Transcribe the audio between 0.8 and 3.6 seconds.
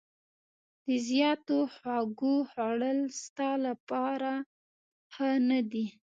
د زیاتو خوږو خوړل ستا